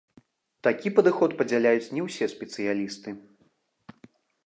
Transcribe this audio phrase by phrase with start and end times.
[0.67, 3.19] Такі падыход падзяляюць не ўсе спецыялісты.